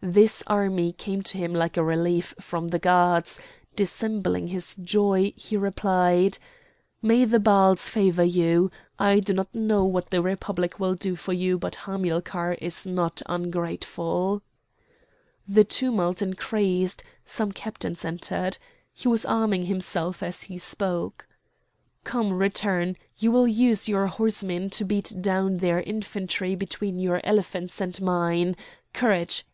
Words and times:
This 0.00 0.42
army 0.46 0.92
came 0.94 1.20
to 1.24 1.36
him 1.36 1.52
like 1.54 1.76
a 1.76 1.84
relief 1.84 2.34
from 2.40 2.68
the 2.68 2.78
gods; 2.78 3.38
dissembling 3.76 4.48
his 4.48 4.74
joy 4.76 5.34
he 5.36 5.54
replied: 5.54 6.38
"May 7.02 7.26
the 7.26 7.38
Baals 7.38 7.90
favour 7.90 8.24
you! 8.24 8.70
I 8.98 9.20
do 9.20 9.34
not 9.34 9.54
know 9.54 9.84
what 9.84 10.08
the 10.08 10.22
Republic 10.22 10.80
will 10.80 10.94
do 10.94 11.14
for 11.14 11.34
you, 11.34 11.58
but 11.58 11.74
Hamilcar 11.74 12.54
is 12.54 12.86
not 12.86 13.20
ungrateful." 13.26 14.40
The 15.46 15.62
tumult 15.62 16.22
increased; 16.22 17.04
some 17.26 17.52
captains 17.52 18.02
entered. 18.02 18.56
He 18.94 19.08
was 19.08 19.26
arming 19.26 19.66
himself 19.66 20.22
as 20.22 20.44
he 20.44 20.56
spoke. 20.56 21.28
"Come, 22.02 22.32
return! 22.32 22.96
You 23.18 23.30
will 23.30 23.46
use 23.46 23.90
your 23.90 24.06
horsemen 24.06 24.70
to 24.70 24.86
beat 24.86 25.12
down 25.20 25.58
their 25.58 25.82
infantry 25.82 26.54
between 26.54 26.98
your 26.98 27.20
elephants 27.24 27.78
and 27.78 28.00
mine. 28.00 28.56
Courage! 28.94 29.44